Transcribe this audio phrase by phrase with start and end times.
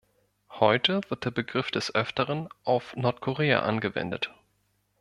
[0.59, 4.33] Heute wird der Begriff des Öfteren auf Nordkorea angewendet.